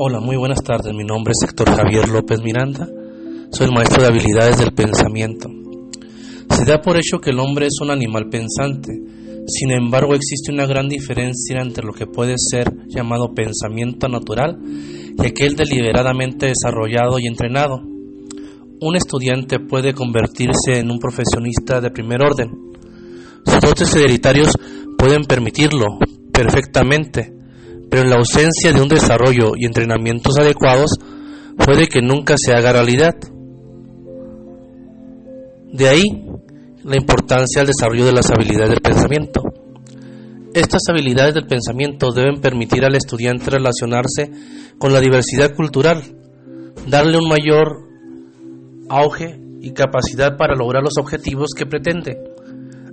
[0.00, 0.92] Hola, muy buenas tardes.
[0.92, 2.86] Mi nombre es Héctor Javier López Miranda.
[3.50, 5.48] Soy el maestro de habilidades del pensamiento.
[6.50, 8.92] Se da por hecho que el hombre es un animal pensante.
[9.46, 15.26] Sin embargo, existe una gran diferencia entre lo que puede ser llamado pensamiento natural y
[15.26, 17.80] aquel deliberadamente desarrollado y entrenado.
[18.80, 22.50] Un estudiante puede convertirse en un profesionista de primer orden.
[23.46, 24.52] Sus dotes hereditarios
[24.98, 25.98] pueden permitirlo
[26.30, 27.37] perfectamente
[27.90, 30.90] pero en la ausencia de un desarrollo y entrenamientos adecuados
[31.56, 33.14] puede que nunca se haga realidad.
[35.72, 36.28] De ahí
[36.84, 39.42] la importancia del desarrollo de las habilidades del pensamiento.
[40.54, 44.30] Estas habilidades del pensamiento deben permitir al estudiante relacionarse
[44.78, 46.02] con la diversidad cultural,
[46.88, 47.88] darle un mayor
[48.88, 52.16] auge y capacidad para lograr los objetivos que pretende,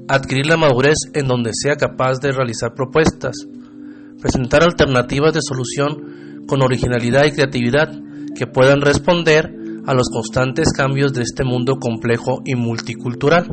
[0.07, 3.47] adquirir la madurez en donde sea capaz de realizar propuestas,
[4.19, 7.91] presentar alternativas de solución con originalidad y creatividad
[8.35, 9.53] que puedan responder
[9.85, 13.47] a los constantes cambios de este mundo complejo y multicultural.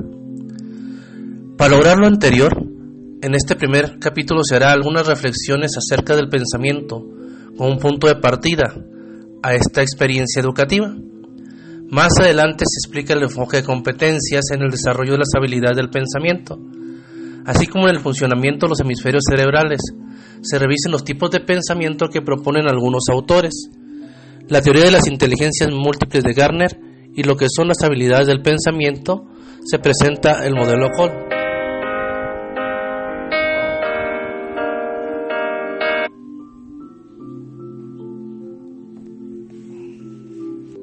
[1.56, 2.52] Para lograr lo anterior,
[3.22, 7.06] en este primer capítulo se hará algunas reflexiones acerca del pensamiento
[7.56, 8.74] como un punto de partida
[9.42, 10.94] a esta experiencia educativa.
[11.88, 15.90] Más adelante se explica el enfoque de competencias en el desarrollo de las habilidades del
[15.90, 16.58] pensamiento,
[17.46, 19.80] así como en el funcionamiento de los hemisferios cerebrales,
[20.42, 23.70] se revisen los tipos de pensamiento que proponen algunos autores,
[24.48, 26.78] la teoría de las inteligencias múltiples de Garner
[27.14, 29.26] y lo que son las habilidades del pensamiento,
[29.64, 31.21] se presenta el modelo Cole.